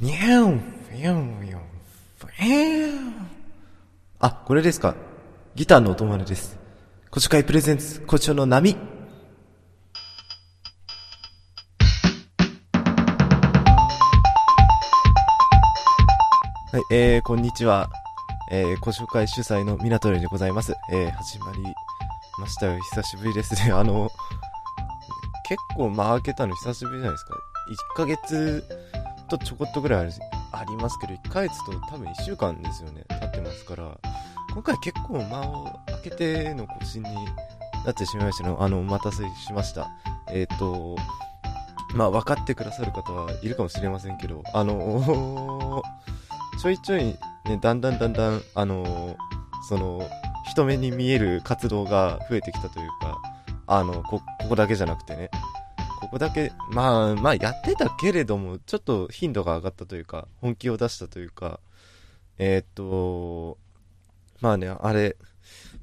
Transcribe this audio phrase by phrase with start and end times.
[0.00, 1.60] にゃん、にゃん、にゃん、
[2.18, 2.88] ふえ
[4.20, 4.94] あ、これですか。
[5.56, 6.56] ギターの音真似です。
[7.10, 8.76] 古書会プレゼンツ、古書の波。
[16.70, 17.90] はい、えー、こんにちは。
[18.52, 20.74] えー、古書会主催の港でございます。
[20.92, 21.58] えー、始まり
[22.38, 22.78] ましたよ。
[22.80, 23.72] 久しぶりですね。
[23.72, 24.12] あの、
[25.48, 27.34] 結構間開けたの久しぶりじゃないですか。
[27.94, 28.64] 1ヶ月
[29.28, 30.10] とちょこっとぐらい
[30.52, 33.04] ありますけど、1ヶ月と多分1週間ですよね。
[33.08, 33.98] 経ってますから、
[34.52, 37.10] 今回結構間を開けての更新に
[37.84, 38.62] なってしまいましたの。
[38.62, 39.88] あの、お待たせしました。
[40.30, 40.96] えっ、と、
[41.94, 45.82] まあ、分かってくださる方はいるかもしれませんけど、あの
[46.60, 47.04] ちょいちょい、
[47.46, 49.16] ね、だんだんだんだん、あの
[49.68, 50.08] その、
[50.44, 53.18] 人目に見える活動が増えてきたというか、
[53.66, 55.30] あの、こ、ここだけじゃなくてね、
[56.08, 61.60] ここだけ、まあ、まあ、やってたけれども、ちょっと頻度が上がったというか、本気を出したというか、
[62.38, 63.58] えーっと、
[64.40, 65.16] まあね、あれ、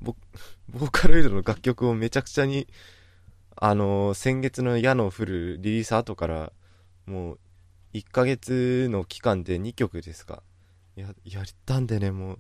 [0.02, 0.16] ボ、
[0.74, 2.68] ボーカロイドの楽曲をめちゃくちゃに、
[3.56, 6.52] あの先月の矢の降るリリース後から、
[7.06, 7.40] もう、
[7.94, 10.42] 1ヶ月の期間で2曲ですか。
[10.96, 12.40] や、やったんでね、もう、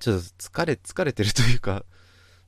[0.00, 1.86] ちょっと疲れ、疲れてるというか、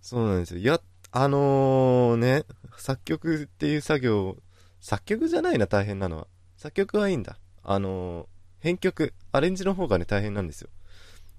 [0.02, 0.60] そうなんですよ。
[0.60, 0.80] や、
[1.18, 2.44] あのー、ね、
[2.76, 4.36] 作曲っていう作業、
[4.82, 6.26] 作曲じゃないな、大変なのは。
[6.58, 7.38] 作曲はいいんだ。
[7.62, 8.26] あのー、
[8.60, 10.68] 編曲、アレンジの方がね、大変なんですよ。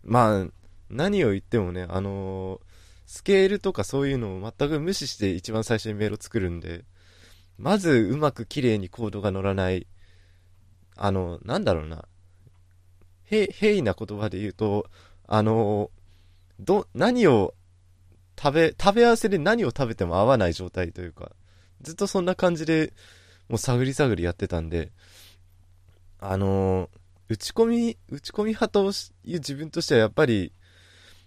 [0.04, 0.48] まあ、
[0.90, 2.60] 何を言ってもね、あのー、
[3.06, 6.84] スケールとかそういうのを全く無視して一番最初にメロ作るんで、
[7.60, 9.86] まずうまく綺麗にコードが乗らない、
[10.96, 12.06] あの、なんだろうな、
[13.26, 14.88] へ、平易な言葉で言うと、
[15.28, 15.92] あの、
[16.60, 17.54] ど、何を
[18.38, 21.32] 食べ、食べ合わせで何を食べても合わない状態というか、
[21.82, 22.94] ずっとそんな感じで、
[23.50, 24.92] もう探り探りやってたんで、
[26.20, 26.90] あの
[27.30, 30.54] 打ち込み、打ち込み派という自分としてはやっぱり、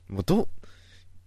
[0.09, 0.49] もうど、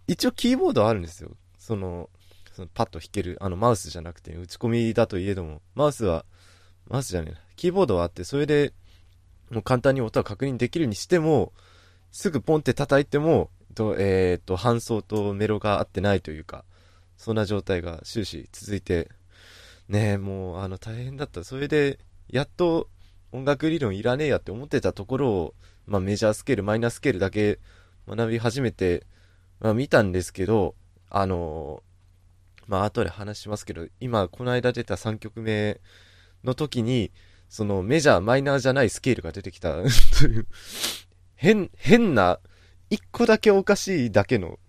[0.08, 1.32] 一応キーボードはあるんですよ。
[1.58, 2.10] その、
[2.54, 6.26] そのパッと弾ける、あのマウスじゃなくて、打ち込みだといえども、マウスは、
[6.88, 8.74] マウスじゃねえな、キーボードはあって、それで、
[9.52, 11.54] もう簡単に音は確認できるにしても、
[12.12, 16.66] すぐポンって叩いても、と、えっ、と、搬送とメロが合ってないというか、
[17.18, 19.10] そんな状態が終始続いて、
[19.88, 21.44] ねえ、もう、あの、大変だった。
[21.44, 22.90] それで、やっと
[23.32, 25.54] 音楽理論いらねえやって思ってたところを、
[25.86, 27.60] まあ、メジャースケール、マイナースケールだけ
[28.08, 29.06] 学び始めて、
[29.60, 30.76] まあ、見たんですけど、
[31.10, 31.84] あの
[32.68, 35.80] まあ、後で話しますけど、今、この間出た3曲目
[36.44, 37.12] の時に、
[37.50, 39.76] そのメジャー、マイナーじゃないスケールが出てきた
[40.20, 40.48] という、
[41.36, 42.40] 変、変な、
[42.90, 44.60] 一個だけおかしいだけの、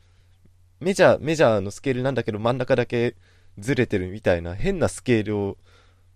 [0.80, 3.16] メジャー、メジャーのスケールなんだけど真ん中だけ
[3.58, 5.56] ずれてるみたいな変なスケールを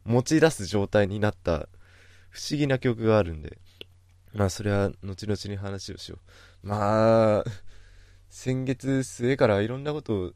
[0.04, 1.68] 持ち出す状態になった
[2.30, 3.58] 不思議な曲があるんで、
[4.32, 6.18] まあそれは後々に話をしよ
[6.62, 6.66] う。
[6.66, 7.44] まあ、
[8.28, 10.32] 先月末からいろんなことを、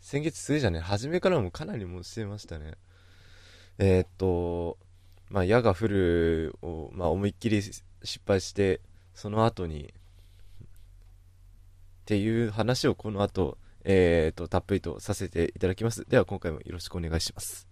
[0.00, 2.74] 先月末じゃね、初めからもかなりもうしてましたね。
[3.78, 4.78] えー、っと、
[5.28, 7.82] まあ矢が降るを、まあ思いっきり失
[8.26, 8.80] 敗して、
[9.14, 9.92] その後に、
[12.08, 16.08] っていう話をこの後、えー、と、たっぷりとさせていただきます。
[16.08, 17.68] では今回もよろしくお願いします。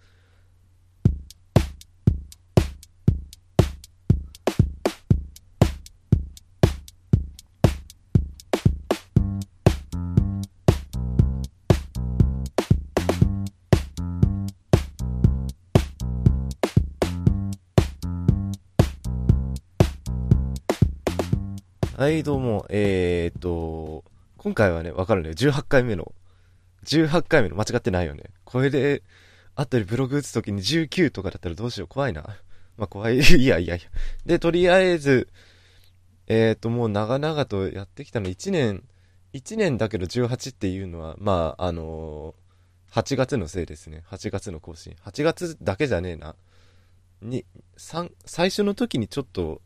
[21.96, 24.04] はい、どうも、えーと、
[24.46, 26.12] 今回はね、わかるね、18回目の、
[26.84, 28.26] 18回目の、間違ってないよね。
[28.44, 29.02] これで、
[29.56, 32.22] 後でブログ打つときに19とかだったらどうしよう、怖いな。
[32.76, 33.90] まあ、怖い、い やいやいや。
[34.24, 35.28] で、とりあえず、
[36.28, 38.84] えーと、もう長々とやってきたの1年、
[39.32, 44.04] 1年だけど18っていうのは、まあ、あのー、8月のせいですね。
[44.06, 44.94] 8月の更新。
[45.04, 46.36] 8月だけじゃねえな。
[47.20, 47.44] に、
[47.78, 49.60] 3、最初の時にちょっと、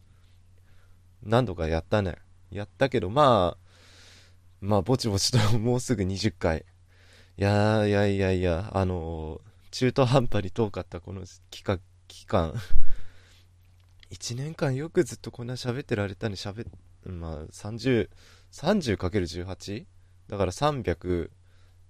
[1.22, 2.16] 何度かやったね。
[2.50, 3.69] やったけど、まあ、
[4.60, 6.64] まあ、ぼちぼちともうすぐ20回。
[7.38, 12.52] いやいやいやいや、あのー、中途半端に遠かったこの期間、期間。
[14.10, 16.66] 1年間よくずっとこんな喋ってられたね、喋、
[17.04, 18.10] まあ、30、
[18.52, 19.86] 30×18?
[20.28, 21.30] だから300、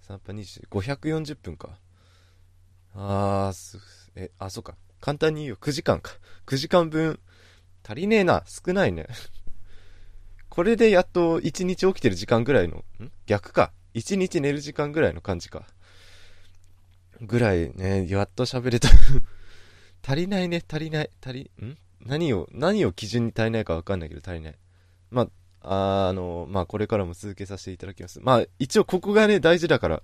[0.06, 1.78] 320、540分か。
[2.94, 3.78] あー、す、
[4.14, 4.76] え、あ、そうか。
[5.00, 5.56] 簡単に言うよ。
[5.61, 6.12] 9時間か。
[6.46, 7.19] 9時間分、
[7.82, 8.44] 足りねえな。
[8.46, 9.06] 少ないね。
[10.50, 13.11] これでやっと1日起きてる時間ぐらいの、ん？
[13.26, 13.73] 逆か。
[13.94, 15.64] 1日寝る時間ぐらいの感じか。
[17.23, 18.88] ぐらいね、やっと喋れた。
[20.06, 21.11] 足りないね、足りない。
[21.25, 21.79] 足り、ん？
[22.05, 24.55] 何を、何を基準に足りないかわかんないけど足りない。
[25.11, 25.29] ま
[25.62, 28.19] あ、あの、まあ、これからも続けさせていただきます。
[28.20, 30.02] まあ、一応ここがね、大事だから、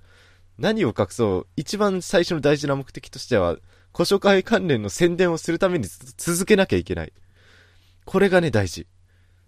[0.59, 3.57] 何を隠そう、一番最初の大事な目的としては、
[3.93, 7.13] 古書会関連の宣伝をするために続けなきゃいけない。
[8.05, 8.87] これがね、大事。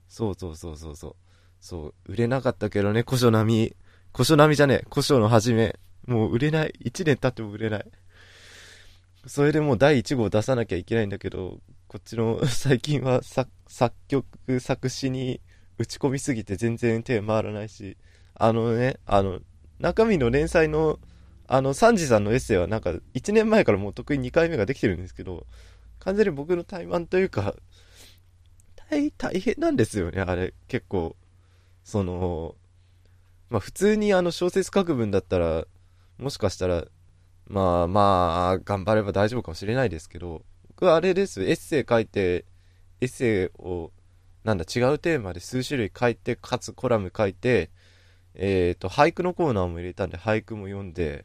[0.09, 1.17] そうそうそうそうそう。
[1.61, 3.77] そう、売れなかったけどね、古書並み。
[4.13, 5.79] 古書並みじゃねえ、古書の始め。
[6.07, 6.75] もう売れない。
[6.85, 7.85] 1年経っても売れない。
[9.27, 13.51] それでもう第1号出さなきゃいけないんだけど、こっちの 最近は作
[14.09, 15.41] 曲、作詞に
[15.79, 17.97] 打ち込みすぎて全然手回らないし、
[18.35, 19.41] あのね、あの、
[19.81, 20.99] 中身の連載の、
[21.47, 25.47] あの、サンジさんのエッセイはなんか1年前からもう得意2回目ができてるんですけど、
[25.99, 27.55] 完全に僕の怠慢というか、
[28.91, 30.55] 大、大変なんですよね、あれ。
[30.67, 31.17] 結構、
[31.85, 32.55] その、
[33.51, 35.67] まあ普通にあの小説書く分だったら、
[36.19, 36.85] もしかしたら、
[37.47, 42.45] まあまあ、頑張れば大丈夫かもしれないですけど、僕はあれです、エッセイ書いて、
[43.01, 43.91] エッセイを、
[44.45, 47.71] なんだ、違うテーマで数種類書いて、かつコラム書いて、
[48.35, 51.25] えっ、ー、と、俳句のコーナーも入れたんで、俳句も読んで、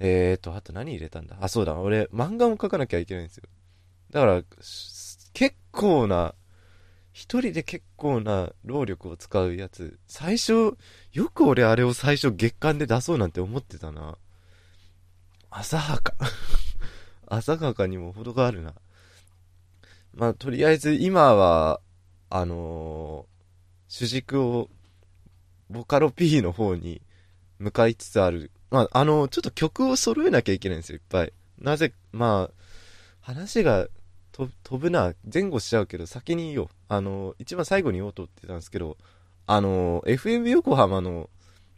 [0.00, 1.36] えっ、ー、と、あと何入れたんだ？
[1.40, 3.44] あ、そうだ、俺、漫画も書かなきゃいけないんですよ。
[4.10, 4.42] だから、
[5.32, 6.34] 結構な、
[7.14, 10.76] 一人で結構な労力を使うやつ、最初、
[11.12, 14.18] よく俺あれを最初月間で出そうなんて思ってたな。
[15.48, 16.12] 浅はか。
[17.28, 18.74] 浅はかにも程があるな。
[20.12, 21.80] まあ、とりあえず今は、
[22.30, 24.68] あのー、主軸を、
[25.70, 27.00] ボカロ P の方に
[27.60, 28.50] 向かいつつある。
[28.70, 31.32] まあ、あのー、ちょっと曲を揃えなきゃいけないんですよ、いっぱい。
[31.60, 32.54] なぜ、まあ、
[33.20, 33.86] 話が
[34.34, 36.68] 飛ぶな、前後しちゃうけど、先に言おう。
[36.88, 38.96] あの、一番最後に言おうと思ってたんですけど、
[39.46, 41.30] あの FM 横浜の、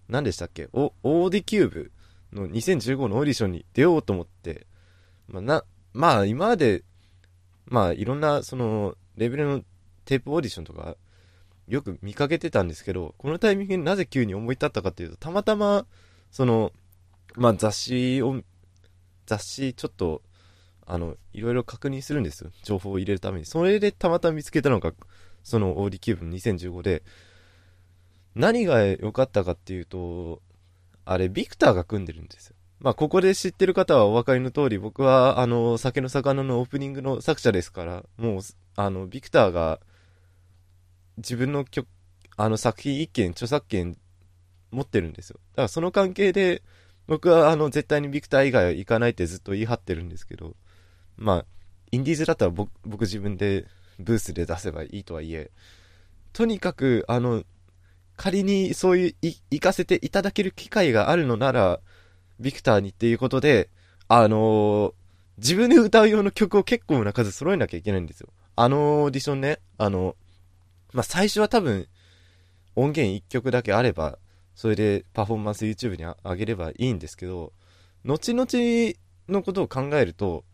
[0.08, 0.68] 何でしたっけ？
[0.72, 1.92] オーディキューブ
[2.32, 4.66] の2015のオーディションに出ようと思って、
[5.28, 6.84] まあ、な、まあ今まで、
[7.66, 9.62] まあいろんなそのレベルの
[10.04, 10.96] テープオーディションとか
[11.66, 15.86] よく見かけてたんですけど、このタイミングになぜ急に思い立ったかっていうと、たまたま、
[16.30, 16.72] その、
[17.34, 18.40] まあ雑誌を、
[19.26, 20.22] 雑誌ちょっと、
[20.86, 22.48] あの、いろいろ確認するんです。
[22.62, 23.44] 情報を入れるために。
[23.44, 24.92] それでたまたま見つけたのが、
[25.42, 27.02] そのオーディキューブ2015で、
[28.36, 30.42] 何が良かったかっていうと、
[31.04, 32.56] あれ、ビクターが組んでるんですよ。
[32.78, 38.40] まあ、ここで知ってる方はお分かりの通り、僕は、あの、酒の魚のオープニングの作者ですから、もう、
[38.76, 39.80] あの、ビクターが、
[41.16, 41.88] 自分の曲、
[42.36, 43.96] あの作品一件、著作権
[44.70, 45.40] 持ってるんですよ。
[45.52, 46.62] だからその関係で、
[47.06, 50.54] 僕は、あの、絶対にビクター以外は行かないってずっと言い張ってるんですけど、
[51.16, 51.46] まあ、
[51.92, 53.66] インディーズだったら僕、僕自分で
[53.98, 55.50] ブースで出せばいいとはいえ、
[56.32, 57.44] とにかく、あの、
[58.16, 61.80] 仮にそういう、い行かせていただける機会があるのなら、
[62.40, 63.70] ビクターにっていうことで、
[64.08, 64.92] あのー、
[65.38, 68.28] 自分で歌う用の曲を結構な数揃えなきゃいけないんですよ。
[68.58, 70.16] あのオーディションね、あの、
[70.92, 71.88] まあ、最初は多分、
[72.74, 74.18] 音源1曲だけあれば、
[74.54, 77.52] それでパフォーマンス YouTube に上げればいいんですけど、
[78.04, 78.46] 後々
[79.28, 80.44] のことを考えると、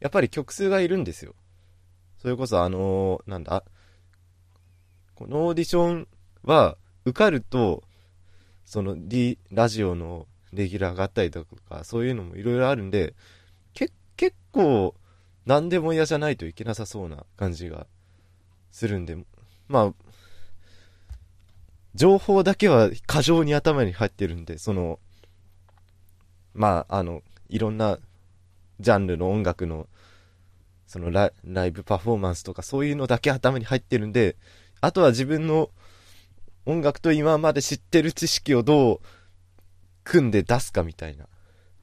[0.00, 1.34] やっぱり曲数がいるんですよ。
[2.18, 3.64] それこそあのー、なんだ、
[5.14, 6.08] このオーディション
[6.42, 7.82] は、受かると、
[8.64, 13.14] その、D、ラジオのレギュラーがあったりとか、そういうのもいろいろあるんで、
[13.74, 14.94] け、結構、
[15.46, 17.86] 何でも嫌じゃないといけなさそうな感じが
[18.70, 19.16] するんで、
[19.68, 19.94] まあ、
[21.94, 24.98] 情報だけは過剰に頭に入ってるんで、その、
[26.54, 27.98] まあ、あの、いろんな
[28.80, 29.86] ジャンルの音楽の、
[30.94, 31.32] そのラ
[31.66, 34.36] イブパフォーマンスとかそういうのだけ頭に入ってるんで、
[34.80, 35.70] あとは自分の
[36.66, 39.00] 音楽と今まで知ってる知識をどう
[40.04, 41.26] 組んで出すかみたいな。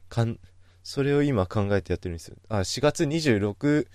[0.08, 0.40] かん、
[0.82, 2.38] それを今考えてやってるんですよ。
[2.48, 3.86] あ、4月26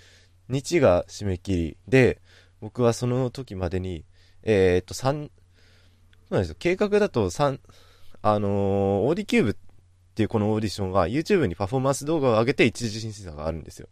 [0.50, 2.20] 日が締め切りで、
[2.60, 4.04] 僕はその時までに、
[4.42, 5.30] えー、っと、3、そ
[6.30, 6.56] うなんですよ。
[6.58, 7.58] 計画だと3、
[8.20, 8.50] あのー、
[9.06, 9.54] オーディキューブっ
[10.14, 13.88] ていうこのオーディションは YouTube にパフォーマンス動画を上げて一次審査があるんですよ。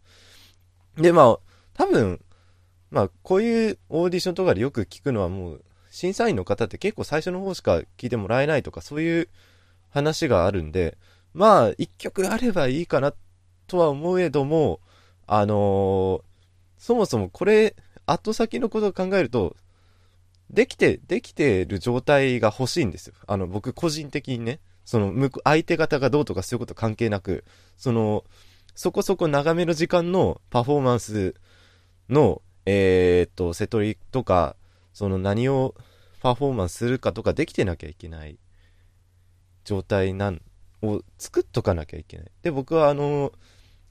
[0.97, 1.39] で、まあ、
[1.73, 2.21] 多分、
[2.91, 9.29] まあ、こういうオーディションとかでよく聞くのはもう、審査員の方って結構最初の方しか聞いてもらえないとか、そういう
[9.89, 10.97] 話があるんで、
[11.33, 13.13] まあ、一曲あればいいかな
[13.67, 14.79] とは思えども、
[15.27, 16.21] あのー、
[16.77, 17.75] そもそもこれ、
[18.05, 19.55] 後先のことを考えると、
[20.49, 23.15] できて、できてる状態が欲しいんですよ。
[23.27, 27.43] あの、僕個人的にね、その、向、相手方がどうとかそういうこと関係なく、
[27.77, 28.23] その、
[28.75, 31.35] そこそこ長めの時間のパフォーマンス
[32.09, 34.55] の、えー、っと、セトリとか、
[34.93, 35.75] その何を
[36.21, 38.37] パフォーマンスするかとかできてなきゃいけない
[39.63, 40.41] 状態なん
[40.81, 42.31] を作っとかなきゃいけない。
[42.41, 43.31] で、僕はあの、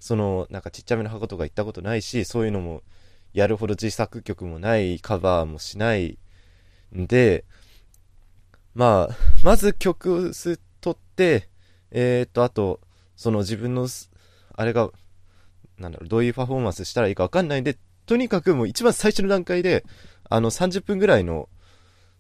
[0.01, 2.83] その、なんかちっちゃめの箱とか行ったことないし、そういうのも
[3.33, 6.19] やるほど自作曲もない、カバーもしない
[6.95, 7.45] んで、
[8.75, 11.49] まあ、まず曲数取って、
[11.91, 12.81] えー、っと、あと、
[13.17, 13.89] その自分の、
[14.57, 14.91] あれが、
[15.79, 19.85] なんだろう、どういうパフォーマンスしたらいいかわかんないんで、とにかくもう一番最初の段階で、
[20.29, 21.49] あの、30分ぐらいの、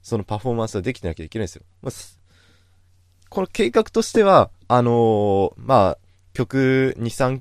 [0.03, 1.63] そのパフォーマンスができてなきゃいけないんですよ。
[1.83, 1.93] まあ
[3.31, 5.99] この計画としては、あのーまあ、
[6.35, 7.41] 曲2、3、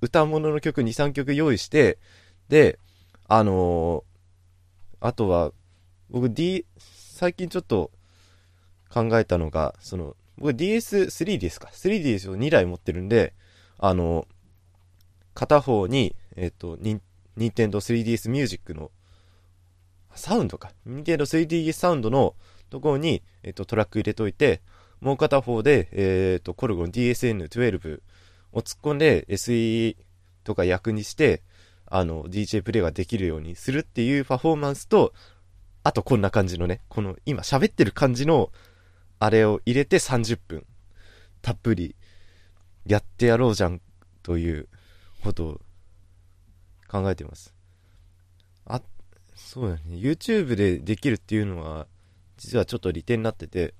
[0.00, 1.98] 歌物の曲2、3曲用意して、
[2.48, 2.78] で、
[3.28, 4.12] あのー
[5.04, 5.50] あとは、
[6.10, 7.90] 僕 D、最近ちょっと
[8.88, 13.34] 考えたのが、その、僕 DS3 ですか ?3DS を2台持ってるんで、
[13.78, 14.28] あの
[15.34, 17.02] 片方に、えっ、と、ニン、
[17.36, 18.90] ニテンド 3DS ミュージックの、
[20.14, 20.72] サウンドか。
[20.84, 22.34] ニンテンド 3DS サウンドの
[22.70, 24.60] ところに、えっ、と、トラック入れといて、
[25.00, 28.00] もう片方で、えっ、と、コルゴン DSN12
[28.52, 29.96] を突っ込んで SE
[30.44, 31.42] とか役にして、
[31.86, 35.12] あの、DJ プレイができるようにするっていうパフォーマンスと、
[35.84, 38.50] あとこんな感じのね、この今喋ってる感じの、
[39.18, 40.66] あれを入れて30分、
[41.42, 41.96] たっぷり
[42.86, 43.80] やってやろうじゃん、
[44.22, 44.68] という
[45.22, 45.60] ことを
[46.88, 47.54] 考えてます。
[48.66, 48.82] あ、
[49.34, 49.82] そうだね。
[49.96, 51.86] YouTube でできるっていうのは、
[52.36, 53.74] 実はちょっと利点になってて、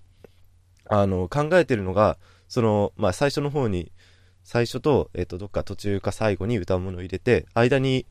[0.88, 2.18] あの、考えてるのが、
[2.48, 3.92] その、まあ、最初の方に、
[4.44, 8.06] 最初と、えっ、と、どっか途中か最後に歌うものを入れて、間に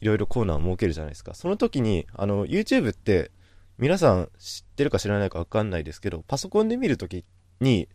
[0.00, 1.34] いろいろコーナーを設けるじゃないですか。
[1.34, 3.30] その時に、あの、YouTube って、
[3.78, 7.24] 皆さん知ってるか知らないかわかんないですけど、パソコンで見るとき
[7.60, 7.88] に、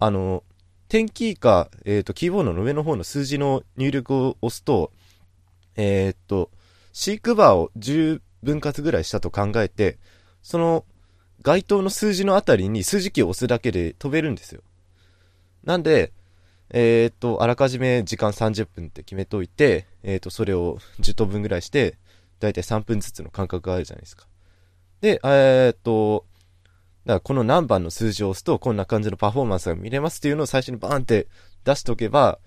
[0.00, 0.42] あの、
[0.90, 4.90] 点キーか、えっ、と、キーボードの上の方の数字の入力を押すと、
[5.76, 6.50] えっ、と、
[6.92, 9.98] シークバーを10分割ぐらいしたと考えて、
[10.42, 10.84] その、
[11.42, 14.62] 該当の数字のあたりに数字キーを押すだけで飛べるんですよ。
[15.62, 16.12] なんで、
[16.70, 21.98] えっ、と、あらかじめ時間30分って決めといて、えっ、と、それを10等分ぐらいして、
[22.40, 24.26] だいたい3分ずつの間隔があるじゃないですか。
[25.00, 26.26] で、えっ、と、
[27.10, 31.26] だからこの何番の数字を押すとこんな感じのパフォーマンスが見れますっていうのを最初にバーンって
[31.64, 32.38] 出しておけば、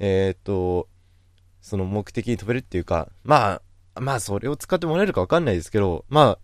[0.00, 0.88] えっ、と、
[1.60, 3.60] その目的に飛べるっていうか、ま
[3.94, 6.38] あ、まあそれを使ってもらえるかわかんないですけど、まあ、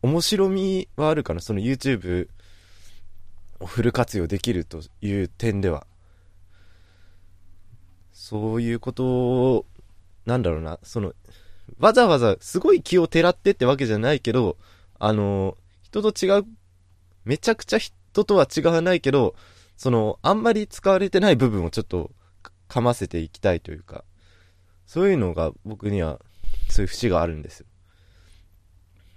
[0.00, 2.28] 面白みはあるかな、その YouTube
[3.60, 5.86] をフル活用できるという点では。
[8.14, 9.66] そういうことを、
[10.24, 11.12] なんだろうな、その、
[11.78, 14.56] わざわざすごい気をてらってってわけじゃないけど、
[14.98, 16.46] あの、人と違う、
[17.24, 19.34] めちゃくちゃ人とは違わないけど、
[19.76, 22.12] その、あんまり使われてない部分をちょっと
[22.68, 24.04] かませていきたいというか、
[24.86, 26.20] そういうのが僕には、
[26.68, 27.66] そういう節があるんですよ。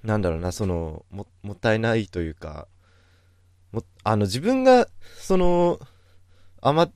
[0.04, 2.68] なんだろうな、その、も、もったいないというか、
[3.72, 5.80] も、あの、自分が、その、
[6.62, 6.90] アマ、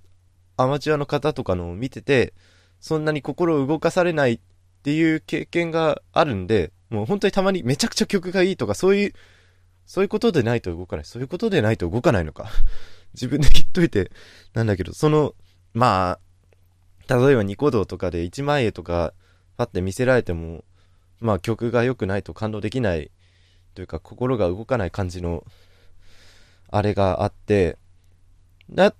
[0.58, 2.34] アマチュアの方とかのを見てて、
[2.80, 4.40] そんなに心を動かされないっ
[4.84, 9.14] ていう経験があるんで、もう本当にたまにめちゃくちゃ曲がいいとか、そういう、
[9.90, 11.06] そういうことでないと動かない。
[11.06, 12.52] そういうことでないと動かないのか。
[13.16, 14.12] 自分で言っといて、
[14.54, 15.34] なんだけど、その、
[15.74, 16.20] ま
[17.08, 19.16] あ、例えばニコ動とかで1万円とか、
[19.58, 20.64] パッて見せられても、
[21.20, 23.10] まあ曲が良くないと感動できない
[23.74, 25.44] というか、心が動かない感じの、
[26.70, 27.80] あれがあって、
[28.70, 28.94] だ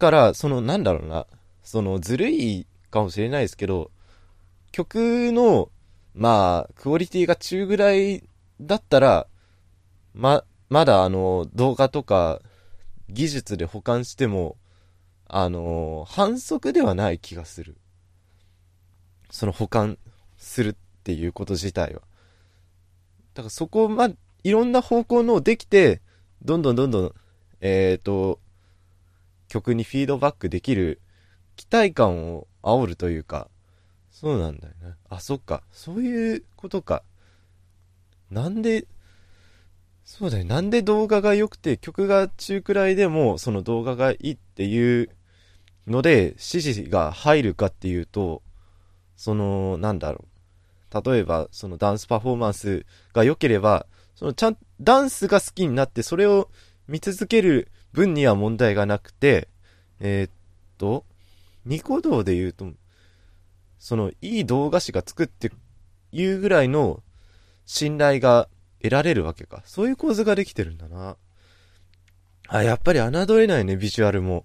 [0.00, 1.28] から、その、なんだろうな、
[1.62, 3.92] その、ずるいかもしれないですけど、
[4.72, 5.70] 曲の、
[6.16, 8.24] まあ、クオリティが中ぐらい
[8.60, 9.28] だったら、
[10.14, 12.40] ま、まだあの、動画とか、
[13.08, 14.56] 技術で保管しても、
[15.28, 17.76] あの、反則ではない気がする。
[19.30, 19.98] その保管
[20.36, 22.02] するっていうこと自体は。
[23.34, 24.10] だからそこま、
[24.44, 26.00] いろんな方向のできて、
[26.42, 27.14] どんどんどんどん、
[27.60, 28.40] えっ、と、
[29.48, 31.00] 曲にフィードバックできる
[31.56, 33.48] 期待感を煽るというか、
[34.10, 34.94] そうなんだよね。
[35.08, 35.62] あ、そっか。
[35.72, 37.02] そういうことか。
[38.30, 38.86] なんで、
[40.04, 40.44] そうだよ。
[40.44, 45.08] なんで動画が良くて曲が中くらいでもその動画がいいっていう
[45.86, 48.42] ので指示が入るかっていうと、
[49.16, 51.10] その、なんだろう。
[51.10, 56.50] 例えば、そのダンスパフォーマンスが良ければ、そのちゃん、ダンスが好きになってそれを
[56.86, 59.48] 見続ける分には問題がなくて、
[60.00, 60.30] えーっ
[60.78, 61.04] と、
[61.64, 62.66] ニコ動で言うと、
[63.78, 65.50] その、いい動画師が作って
[66.12, 67.02] いうぐらいの
[67.64, 68.48] 信頼が
[68.82, 69.62] 得られるわけか。
[69.64, 71.16] そういう構図ができてるんだな。
[72.48, 74.44] あ、やっぱり侮れないね、ビジュアルも。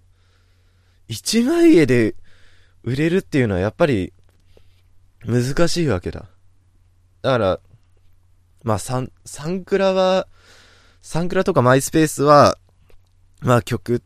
[1.08, 2.16] 一枚絵で
[2.84, 4.14] 売れるっていうのはやっぱり
[5.26, 6.26] 難しいわけだ。
[7.22, 7.60] だから、
[8.64, 10.28] まあ、サン、サンクラは、
[11.02, 12.58] サンクラとかマイスペースは、
[13.42, 14.04] まあ曲、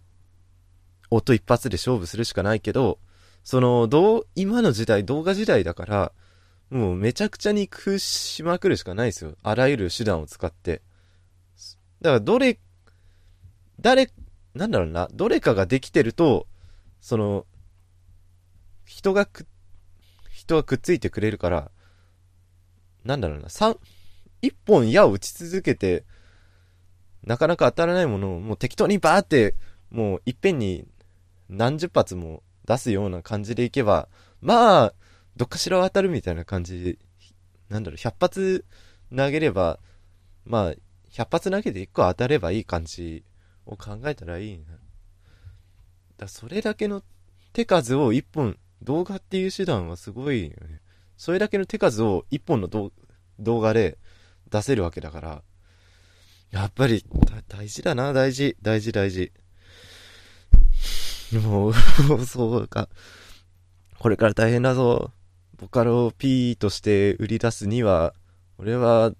[1.10, 3.00] 音一発で勝負するしかないけど、
[3.44, 6.12] その、どう、今の時代、動画時代だから、
[6.72, 9.36] もうめちゃくちゃに工夫しまくるしかないですよ。
[9.44, 10.82] あらゆる手段を使って。
[12.02, 12.60] だからどれ、
[13.82, 14.10] 誰、
[14.56, 16.48] なんだろうな、どれかができてると、
[17.02, 17.46] その、
[18.86, 19.46] 人がく、
[20.32, 21.72] 人がくっついてくれるから、
[23.04, 23.76] なんだろうな、三、
[24.42, 26.06] 一本矢を打ち続けて、
[27.24, 29.56] なかなか当たらないものをもう適当にバーって、
[29.90, 30.88] もういっぺんに
[31.50, 34.08] 何十発も出すような感じでいけば、
[34.40, 34.94] まあ、
[35.42, 37.00] どっかしら当たるみたいな感じ、
[37.68, 38.66] なんだろう、100発
[39.10, 39.80] 投げれば、
[40.46, 40.74] まあ、
[41.10, 43.24] 100発投げて1個当たればいい感じ
[43.66, 44.66] を考えたらいいな。
[46.20, 47.02] だそれだけの
[47.54, 50.80] 手数を1本、動画っていう手段はすごいよね。
[51.18, 52.92] それだけの手数を1本の動
[53.62, 53.98] 画で
[54.52, 55.44] 出せるわけだから、
[56.52, 57.04] やっぱり、
[57.48, 59.32] 大事だな、大事、大事、大事。
[61.34, 61.74] もう、
[62.28, 62.90] そうか。
[63.98, 65.12] これから大変だぞ。
[65.62, 68.16] ボカロ P として売り出すには、
[68.58, 69.12] 俺は、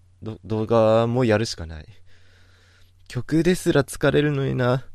[0.44, 1.86] 動画もやるしかない。
[3.08, 4.88] 曲ですら疲れるのにな。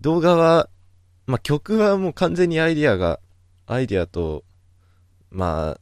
[0.00, 0.68] 動画は、
[1.24, 3.20] まあ、曲はもう完全にアイディアが、
[3.66, 4.42] アイディアと、
[5.30, 5.80] まあ、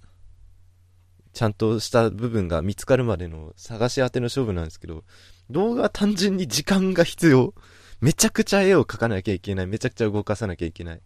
[1.33, 5.05] ちゃんとした部分が見つかるまでの探し当ての勝負なんですけど、
[5.49, 7.55] 動画は単純に時間が必要。
[8.03, 9.67] めちゃくちゃ絵を描かなきゃいけない。
[9.67, 11.01] めちゃくちゃ動かさなきゃいけない。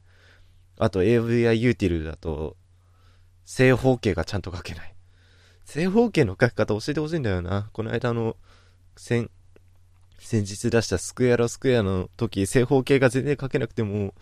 [0.79, 2.57] あと AVI ユーティルだと、
[3.49, 4.95] 正方形がちゃんと描けない。
[5.65, 7.71] 正方形の描き方教えてほしいんだよな。
[7.73, 8.37] この間の、
[8.95, 9.31] 先、
[10.19, 14.13] 先日出したスクエアロスクエアの時、正方形が全然描けなくても、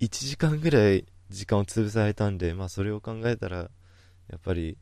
[0.00, 3.70] 1時間ぐらい時間を潰されたんで、まあそれを考えたら、や
[4.36, 4.76] っぱり、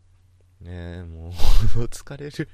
[0.62, 1.32] ねえ、もう
[1.92, 2.48] 疲れる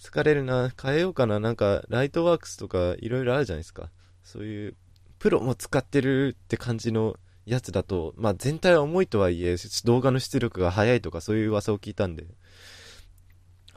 [0.00, 0.72] 疲れるな。
[0.82, 1.38] 変えようかな。
[1.38, 3.92] なんか、ライトワークスとかいろいろあるじゃないですか。
[4.24, 4.74] そういう、
[5.20, 7.16] プロも使ってるって感じの
[7.46, 12.26] やつだと、まあ全体は重いとはいえ、動画の出力が速いとかそういう噂を聞いたんで、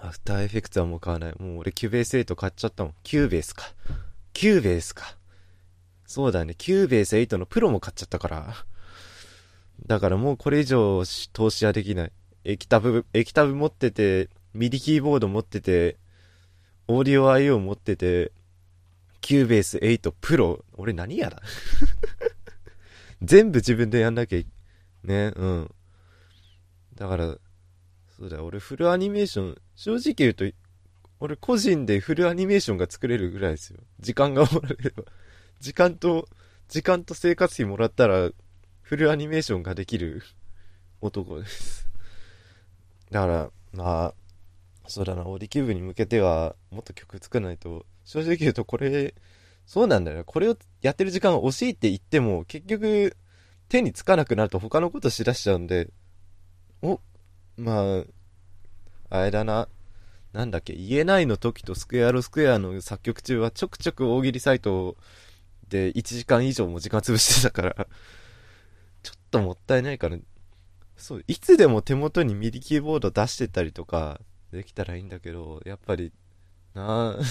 [0.02, 1.34] After Effects はもう買わない。
[1.40, 2.94] もう俺 Cubase 8買っちゃったもん。
[3.04, 3.66] Cubase か。
[4.34, 5.16] Cubase か。
[6.06, 6.56] そうだね。
[6.58, 8.66] Cubase 8のプロも買っちゃったから。
[9.86, 12.12] だからもうこれ以上投資はできない。
[12.46, 15.98] 液タブ、液タブ持ってて、 MIDI キーボード持ってて、
[16.88, 18.32] オーディオ IO 持ってて、
[19.22, 21.42] Cubase 8 Pro、俺何やだ
[23.22, 24.48] 全部自分でやんなきゃい、
[25.04, 25.72] ね、うん。
[26.96, 27.38] だから、
[28.18, 30.46] そうだ、俺フルアニメーション、正直言うと、
[31.20, 33.80] 俺個人でフルアニメーションが作れるぐらいですよ。
[34.00, 35.04] 時間がもらえれば。
[35.60, 36.28] 時間と、
[36.68, 38.32] 時間と生活費もらったら、
[38.82, 40.24] フルアニメーションができる
[41.02, 41.88] 男です。
[43.12, 44.14] だから、まあ、
[44.88, 49.14] そうだな、オーディキューブに向けては、もっと曲作らないと、正直言うとこれ、
[49.70, 50.24] そうなんだよ。
[50.26, 53.16] これをやってる時間が惜しいって言っても、結局、
[53.68, 55.92] 手につかなくなると他のことしだしちゃうんで、
[56.82, 57.00] お、
[57.56, 58.04] まあ、
[59.12, 59.70] あれだな、
[60.34, 64.98] なんだっけ、言えないの時とスクエアロスクエアの作曲中はちょくちょく大喜利サイト
[65.68, 67.76] で1時間以上も時間潰してたから
[69.04, 70.18] ちょっともったいないから、
[70.98, 74.20] そう、いつでも手元にミディキーボード出してたりとか、
[74.52, 76.12] できたらいいんだけど、やっぱり、
[76.74, 77.24] なあ、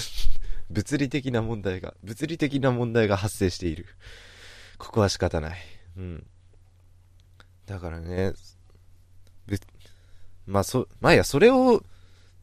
[0.71, 3.87] 物理的な問題が、物理的な問題が発生している。
[4.79, 5.59] ここは仕方ない。
[5.97, 6.27] うん。
[7.67, 8.33] だからね、
[9.47, 9.59] ぶ、
[10.47, 11.83] まあそ、まあや、それを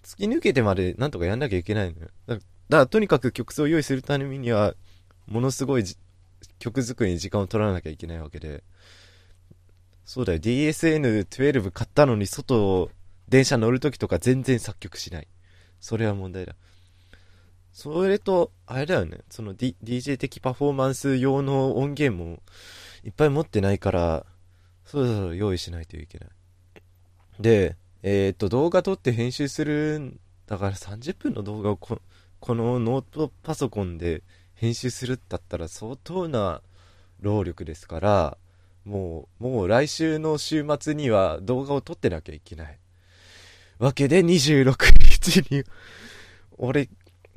[0.03, 2.09] 突き抜けてまでなんとかやんなきゃいけないのよ。
[2.27, 4.75] だだからとにかく曲数を用意するためには、
[5.27, 5.83] ものすごい
[6.59, 8.63] 曲作りに時間を取らなきゃいけないわけで。
[10.03, 12.91] そうだよ、DSN12 買ったのに外を
[13.27, 15.27] 電車乗るときとか全然作曲しない。
[15.79, 16.55] それは問題だ。
[17.75, 19.17] それと、あれだよね。
[19.29, 22.41] その、D、DJ 的パフォーマンス用の音源も
[23.03, 24.25] いっぱい持ってないから、
[24.85, 26.29] そろそろ用意しないといけない。
[27.37, 31.99] で、えっ、と、動画撮って編集するん、だから30分の動画をこ
[32.39, 36.61] このノートパソコンで編集するだったら相当な
[37.19, 38.37] 労力ですから、
[38.85, 42.79] もう、もう来週の週末には動画を撮ってなきゃいけない。
[43.79, 45.65] わけで26日に、
[46.57, 46.87] 俺、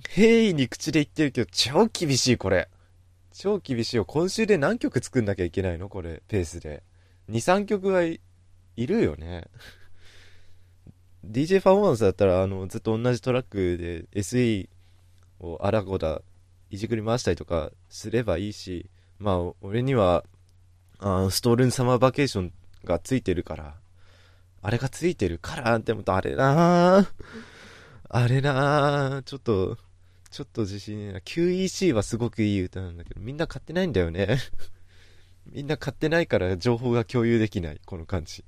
[0.09, 2.69] 平易に口で言ってるけど、超厳しい、これ。
[3.33, 4.05] 超厳しいよ。
[4.05, 5.89] 今週で何曲作んなきゃいけないの？
[5.89, 6.83] これ、ペースで。
[7.31, 8.21] 2、3曲はい
[8.77, 9.45] るよね。
[11.25, 14.69] DJ フォーマンスだったら、あの、ずっと同じトラックで SE
[15.41, 16.23] をあらこだ、
[16.71, 20.25] いじくり回したりとかすればいいし、まあ、俺には、
[21.01, 22.53] あストールンサマーバケーション
[22.85, 23.75] がついてるから、
[24.63, 27.09] あれがついてるからって思うと、あれな
[28.09, 29.79] あれなちょっと、
[30.31, 31.19] ちょっと自信ねえな。
[31.21, 34.39] QEC はすごくいい歌なんだけど、みんな買ってないんだよね。
[35.51, 37.81] みんな買ってないから情報が共有できない。
[37.85, 38.45] この感じ。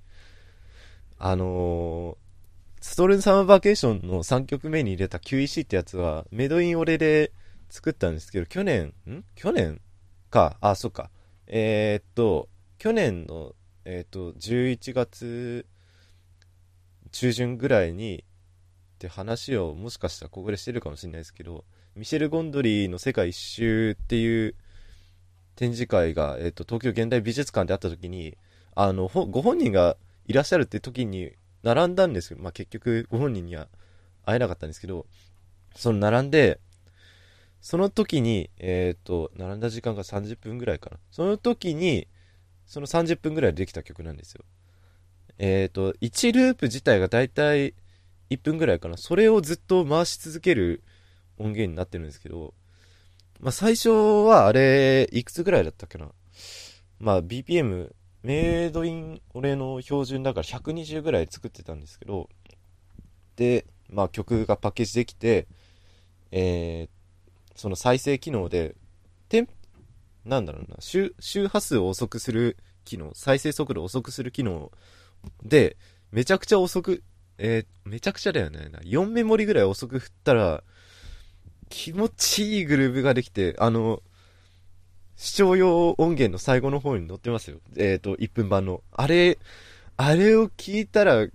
[1.19, 2.17] あの
[2.81, 7.33] ストールンサマーバケーションの3曲目に入れた QEC ってやつは、メドインオレで
[7.69, 9.23] 作ったんですけど、去年、ん？
[9.35, 9.81] 去年？
[10.31, 10.57] か。
[10.63, 11.11] あ、そっか。
[11.47, 15.67] えー、っと、去年の、えー、っと、11月
[17.13, 18.25] 中旬ぐらいに、
[19.01, 21.65] って話をもしかしたらここでしてるかもしれないですけど、
[21.97, 24.55] ミシェル・ゴンドリーの世界一周っていう
[25.57, 28.37] 展示会が、え、っと、東京現代美術館であった時に、
[28.75, 31.33] あの、ご本人がいらっしゃるって時に
[31.63, 33.69] 並んだんですけど、まあ、結局ご本人には
[34.27, 35.07] 会えなかったんですけど、
[35.75, 36.61] その並んで、
[37.63, 40.99] その時に、えっ、ー、と、並んだ時間が30分ぐらいかな。
[41.11, 42.07] その時に、
[42.67, 44.45] その30分ぐらいでできた曲なんですよ。
[45.39, 47.75] えっ、ー、と、1ループ自体がだいたい
[48.31, 48.97] 1分ぐらいかな。
[48.97, 50.83] それをずっと回し続ける
[51.39, 52.55] 音源になってるんですけど、
[53.41, 56.11] まあ、最初はあれ、いくつぐらいだったっけな。
[56.99, 62.29] まあ、BPM、メイドイン、俺の標準だから120ぐらい作ってたんですけど、
[63.37, 65.49] で、まあ曲がパッケージできて、
[66.31, 68.77] えー、その再生機能で、
[69.31, 69.49] テン、
[70.27, 74.71] なんだろうな、周、周波数を遅くする機能、再生速度を遅くする機能
[75.43, 75.79] で、
[76.13, 77.03] めちゃくちゃ遅く、
[77.43, 78.71] えー、めちゃくちゃだよね。
[78.83, 80.63] 4メモリぐらい遅く振ったら、
[81.71, 84.03] 気持ちいいグルーブができて、あの、
[85.17, 87.59] 視聴用音源の最後の方に載ってますよ。
[87.77, 88.83] えっ、ー、と、1分版の。
[88.93, 89.39] あれ、
[89.97, 91.27] あれを聞いたら、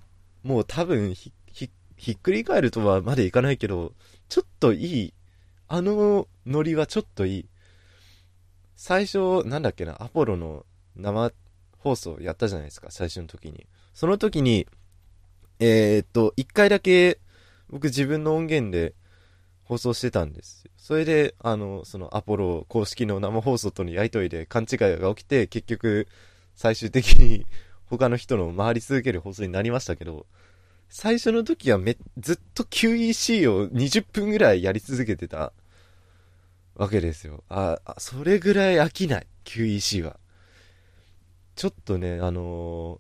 [0.44, 3.94] もう多分ひ、ひ、ひっくり返るとはまでいかないけど、
[4.30, 5.14] ちょっといい
[5.68, 7.50] あのノリはちょっといい。
[8.76, 10.66] 最初、なんだっけな、アポロの
[10.96, 11.32] 生
[11.80, 13.66] 放送やったじゃないですか、最初の時に。
[13.94, 14.68] その時に、
[15.60, 17.20] えー、っと、一回だけ
[17.70, 18.94] 僕自分の音源で
[19.64, 20.72] 放送してたんですよ。
[20.78, 26.08] それで、あの、そのアポロ公式の生放送とのやりとりで勘違いが起きて、結局、
[26.56, 27.46] 最終的に
[27.90, 30.26] 他の人の回り続ける放送になりましたけど、
[30.90, 35.52] 最初の時はめ、ずっと QEC を20分ぐらいやり続けてた
[36.76, 37.44] わけですよ。
[37.50, 40.20] あ、それぐらい飽きない、QEC は。
[41.56, 43.00] ちょっとね、あの、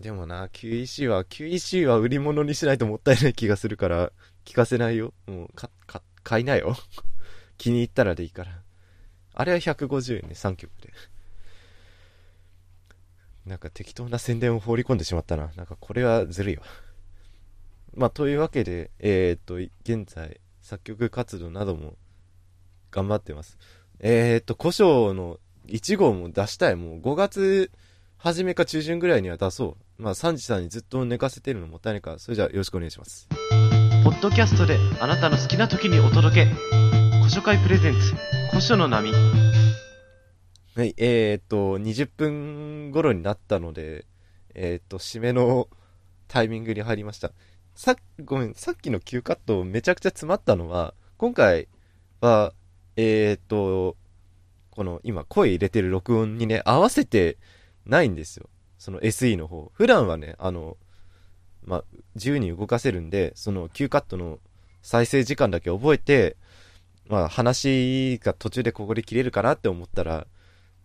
[0.00, 4.12] でもな、QEC は、QEC は売り物にしないともったいない気がするから、
[4.44, 5.14] 聞かせないよ。
[5.26, 6.76] もう、か、か、買いなよ。
[7.56, 8.62] 気に入ったらでいいから。
[9.34, 10.92] あれは150円ね、3曲で。
[13.46, 15.50] なんか適当な宣伝を放り込んでしまったな。
[15.56, 16.62] なんかこれはずるいわ。
[17.94, 21.96] まあ、というわけで、えー、っと、現在、作曲活動なども
[22.90, 23.56] 頑張ってます。
[24.00, 26.76] えー、っと、古書の1号も出したい。
[26.76, 27.70] もう5月
[28.18, 29.85] 初めか中旬ぐらいには出そう。
[29.98, 33.28] まあ、サンジさんにずっと寝かせてるのもったいないから、それじゃあよろしくお願いします。
[34.04, 36.50] ポッドキャストであなたの好きな時にお届け。
[37.18, 38.14] 古書会プレゼンツ、
[38.50, 39.10] 古書の波。
[40.74, 44.04] はい、えー、っと、20分頃になったので、
[44.54, 45.68] えー、っと、締めの
[46.28, 47.32] タイミングに入りました。
[47.74, 51.68] さごめん、さっきの Q カットめちゃくちゃ詰まったのは、今回
[52.20, 52.52] は、
[52.96, 53.96] えー、っと、
[54.70, 57.38] この今声入れてる録音にね、合わせて
[57.86, 58.48] ないんですよ。
[58.78, 59.70] その SE の方。
[59.74, 60.76] 普段はね、あの、
[61.64, 61.84] まあ、
[62.14, 64.38] 自由に動かせるんで、その Q カットの
[64.82, 66.36] 再生時間だけ覚えて、
[67.08, 70.26] まあ、話が途中でここで切れるかなって思ったら、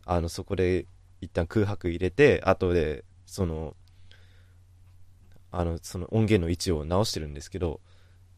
[0.06, 0.86] あの、そこで
[1.22, 3.76] 一旦空白入れて、後で、その、
[5.52, 7.80] あの、その音源の位置を直してるんですけど、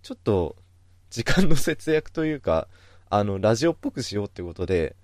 [0.02, 0.56] ちょっと、
[1.10, 2.68] 時間の節約というか、
[3.10, 4.96] あの、ラジオっぽくしようってことで、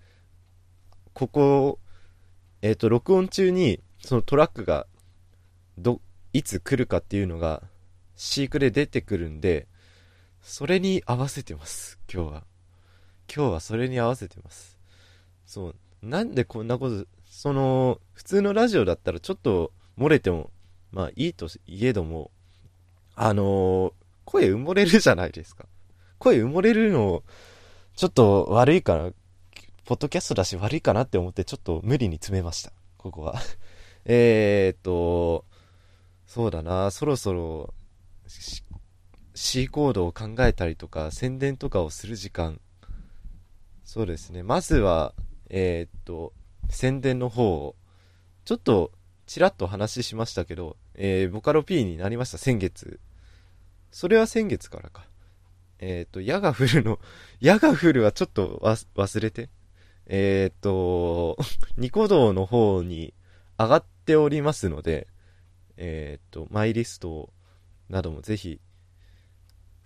[1.14, 1.80] ここ、
[2.62, 4.88] えっ、ー、と、録音中に、そのトラックが、
[5.78, 6.02] ど、
[6.34, 7.64] いつ来るかっていうのが、
[8.16, 9.68] 飼育で出てくるんで、
[10.42, 12.44] それに合わせてます、今日は。
[13.34, 14.80] 今日はそれに合わせてます。
[15.46, 15.76] そう。
[16.02, 20.52] なんでこんなこと、その、普通のラジオだったらちょっと漏れても、
[20.92, 22.32] まあいいといえども、
[23.16, 23.94] あのー、
[24.26, 25.66] 声埋もれるじゃないですか。
[26.18, 27.24] 声埋もれるの、
[27.96, 29.12] ちょっと悪いかな、
[29.86, 32.72] ポッドキャストだし悪いかなって思ってちょっと無理に詰めました。
[32.98, 33.36] ここは。
[34.12, 35.46] えっと、
[36.26, 37.76] そうだな、そろそろ、
[39.36, 42.60] C コードを考えたりとか、宣伝とかをする時間。
[43.84, 44.42] そうですね。
[44.42, 45.14] まずは、
[45.52, 46.34] えー、っと、
[46.72, 47.76] 宣伝の方を、
[48.46, 48.92] ちょっと、
[49.28, 53.00] ちらっと話しましたけど、えー、ボカロ P になりました、先月。
[53.92, 55.06] それは先月からか。
[55.78, 57.00] えっ、と、矢が降るの、
[57.42, 59.50] 矢が降るはちょっと忘れて。
[60.08, 61.38] えっ、と、
[61.78, 63.14] ニコ動の方に
[63.60, 65.08] 上がっておりますので、
[65.76, 67.34] えっ、と、マイリスト
[67.90, 68.62] などもぜひ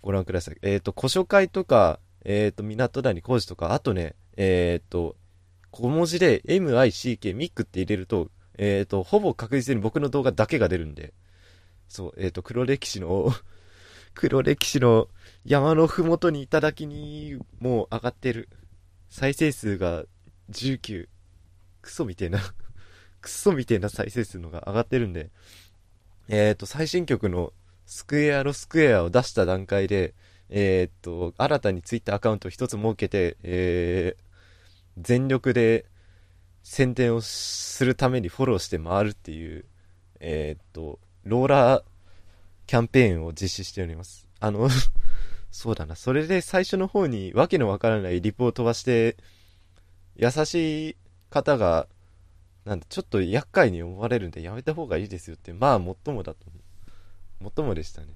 [0.00, 0.56] ご覧ください。
[0.62, 5.16] えっ、と、古書会とか、えっ、と、港谷工事とか、あとね、えっ、と、
[5.72, 11.12] 小文字で MICK、ミックって入れると、えっ、と、ほぼ確実に僕の動画だけが出るんで、
[11.88, 13.32] そう、えっ、と、黒歴史の、
[14.14, 15.08] 黒歴史の
[15.44, 18.48] 山のふもとにいただきに、もう上がってる。
[19.08, 20.04] 再生数が
[20.50, 21.08] 19。
[21.82, 22.40] クソみてえな
[23.24, 25.30] クソみてえな再生数のが上がってるんで、
[26.28, 27.54] えっ、と、最新曲の
[27.86, 30.12] スクエアロスクエアを出した段階で、
[30.50, 34.22] えっ、と、新たにツイッターアカウントを一つ設けて、えー、
[35.00, 35.86] 全力で
[36.62, 39.64] 宣伝をするためにフォローして回るっていう、
[40.20, 41.82] えっ、と、ローラー
[42.66, 44.28] キャンペーンを実施しております。
[44.38, 44.68] あの
[45.50, 45.96] そうだな。
[45.96, 49.16] それで最初の方にわけのわからないリポートはして、
[50.16, 50.96] 優しい
[51.30, 51.88] 方が、
[52.64, 56.58] なんだ、ちょっと厄介に思われるんでやめた方がいいですよって、まあ、もっともだと思
[57.40, 57.44] う。
[57.44, 58.08] もっともでしたね。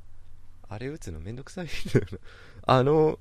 [0.68, 2.18] あれ打つのめんどくさいんだよな。
[2.64, 3.18] あの、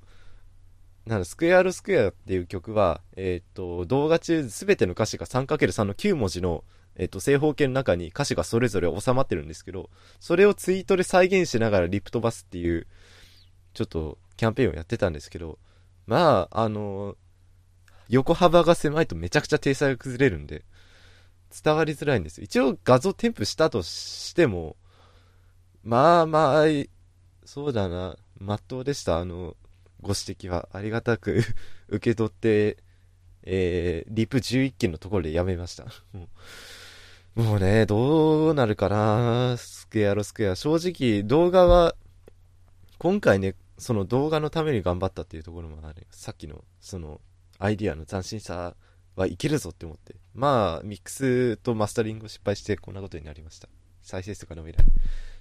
[1.05, 6.63] なん、スクエアルスクエアっていう曲は、えっ、と、動画中すべての歌詞が 3×3 の9文字の、
[6.95, 12.87] えっ、と、正方形の中に歌詞がそれぞれ収まってるんですけど、それをツイートで再現しながらリプ飛ばすっていう、
[13.73, 15.59] ちょっとキャンペーンをやってたんですけど、
[16.07, 17.17] まあ、あの
[18.09, 20.63] 横幅が狭いとめちゃくちゃ体裁が崩れるんで、
[21.63, 22.41] 伝わりづらいんです。
[22.41, 24.75] 一応画像添付したとしても、
[25.83, 26.65] まあまあ、
[27.45, 29.19] そうだな、まっとうでした。
[29.19, 29.55] あの、
[30.01, 30.69] ご指摘は。
[30.73, 31.41] ありがたく
[31.87, 32.77] 受け取って、
[33.43, 35.85] えー、リプ11件のところでやめました。
[37.35, 40.55] もうね、どうなるかなスクエアロスクエア。
[40.55, 41.95] 正直、動画は、
[42.97, 46.07] 今回ね、その動画のために頑張ったっていうところもある。
[46.11, 47.21] さっきの、その、
[47.59, 48.75] アイディアの斬新さ
[49.17, 50.15] はいけるぞって思って。
[50.35, 53.67] まあ、ミックスとマスタリングを失敗してこんなことになりました。
[54.03, 54.85] 再生数が伸びない。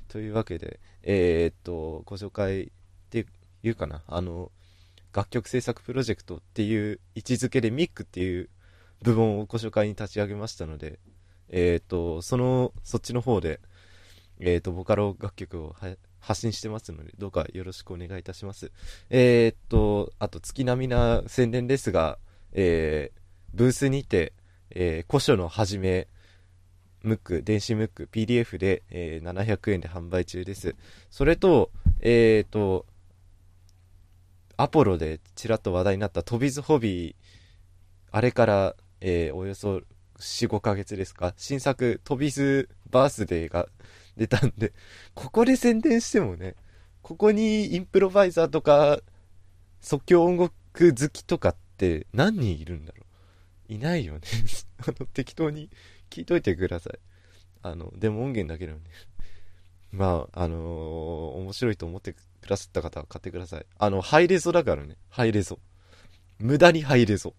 [0.09, 2.69] というわけで、えー、っと、ご紹介っ
[3.11, 3.27] て
[3.63, 4.03] いうかな。
[4.07, 4.51] あの、
[5.13, 8.49] 楽曲制作プロジェクトっていう位置づけでミックっていう
[9.03, 10.99] 部門をご紹介に立ち上げましたので、
[11.51, 13.61] えー、っと、その、そっちの方で、
[14.39, 15.77] えー、っと、ボカロ楽曲を
[16.19, 18.73] 発信してますので、どうかよろしくお願いいたします。
[19.11, 22.19] えー、っと、あと月並みな宣伝ですが、
[22.53, 23.26] えー、
[23.57, 24.35] ブースにて、
[24.71, 26.09] えー、古書のはじめ、
[27.03, 30.77] ムック、電子ムック、PDF で、えー、700円で販売中です。
[31.09, 32.85] それと、えっ、と、
[34.59, 37.15] アポロでちらっと話題になったトビズホビー、
[38.11, 39.81] あれから、えー、およそ
[40.19, 43.69] 4、5ヶ月ですか、新作トビズバースデーが
[44.19, 44.75] 出たんで、
[45.15, 46.57] ここで宣伝してもね、
[47.01, 49.01] ここにインプロバイザーとか、
[49.81, 53.06] 即興音楽好きとかって何人いるんだろう？
[53.69, 54.21] いないよね
[54.79, 55.71] あの、適当に
[56.11, 56.99] 聞いといてください。
[57.63, 58.85] あの、でも音源だけでもね。
[59.93, 60.61] まあ、あのー、
[61.39, 63.67] 面白いと思ってくださった方は買ってください。
[63.79, 64.97] あの、ハイレゾだからね。
[65.09, 65.59] ハイレゾ。
[66.39, 67.35] 無駄にハイレゾ。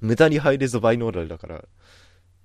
[0.00, 1.64] 無駄にハイレゾバイノーラルだから、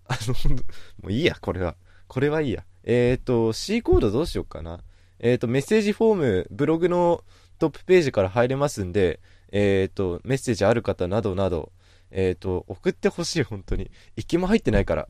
[0.07, 0.55] あの、
[1.01, 1.75] もういいや、これは。
[2.07, 2.65] これはいいや。
[2.83, 4.83] えっ、ー、と、C コードどうしようかな。
[5.19, 7.23] えっ、ー、と、メッセージフォーム、ブログの
[7.59, 9.19] トップページから入れますんで、
[9.51, 11.71] えっ、ー、と、メッセージある方などなど、
[12.15, 13.89] えっ、と、送ってほしい、本当に。
[14.15, 15.07] 一気も入ってないから。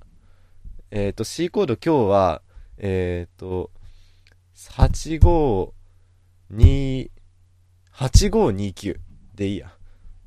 [0.90, 2.42] えっ、と、C コード今日は、
[2.78, 3.72] えっ、と、
[4.56, 5.74] 85、
[6.54, 7.12] 2、
[7.94, 8.98] 8529
[9.36, 9.74] でいいや。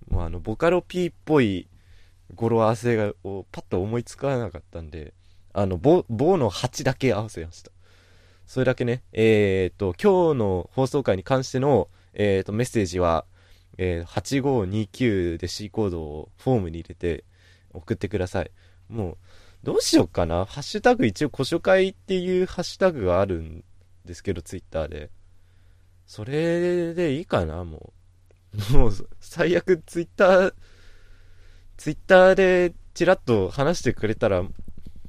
[0.08, 1.68] もうあの、ボカロ P っぽい
[2.34, 5.14] 語呂合わせをパッと思いつかなかったんで、
[5.54, 7.72] あの、棒、棒の8だけ合わせました。
[8.46, 13.24] それだけね、えっ、と、今日の放送回に関しての、えっ、と、メッセージは、
[13.78, 17.24] えー、8529で C コードをフォームに入れて
[17.72, 18.50] 送ってください。
[18.88, 19.16] もう、
[19.62, 20.44] どうしよっかな？
[20.44, 23.64] ハッシュタグ一応、古書会っていうハッシュタグがあるん
[24.04, 25.10] ですけど、ツイッターで。
[26.06, 27.92] それでいいかな、も
[28.72, 28.72] う。
[28.72, 30.54] もう、最悪ツイッター、
[31.76, 34.42] ツイッターでチラッと話してくれたら、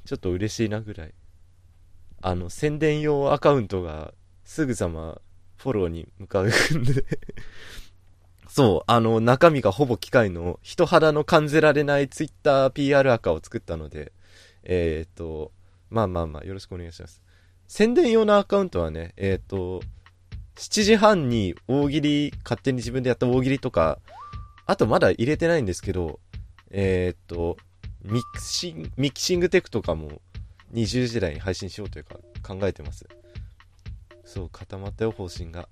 [0.06, 1.14] ちょっと嬉しいなぐらい。
[2.22, 5.22] あの、宣伝用アカウントがすぐさま
[5.58, 7.06] フォローに向かうんで
[8.50, 14.12] そう、あの、中身がほぼ機械の人肌の感じられないツイッター PR アカを作ったので、
[14.64, 15.52] えっ、と、
[15.90, 17.22] まあまあまあ、よろしくお願いします。
[17.68, 19.82] 宣伝用のアカウントはね、えっ、と、
[20.56, 24.00] 7時半に大喜利、勝手に自分でやった大喜利とか、
[24.66, 26.20] あとまだ入れてないんですけど、
[26.72, 27.58] えっ、と、
[28.04, 30.22] ミクシングミキシングテクとかも
[30.74, 33.08] 20時台に配信しようというか考えてます。
[34.24, 35.70] そう、固まったよ、方針が。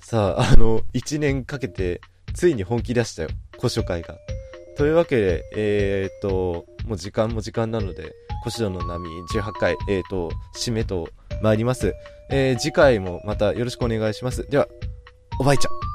[0.00, 2.00] さあ、 あの、一年かけて、
[2.34, 4.16] ついに本気出したよ、古書会が。
[4.76, 11.08] というわけで、えー、っと、もう時間も時間なので、古書の波18回、えー、っと、締めと
[11.42, 11.94] 参ります。
[12.30, 14.48] えー、次回もまたよろしくお願いします。
[14.48, 14.68] では、
[15.40, 15.87] おばいちゃん。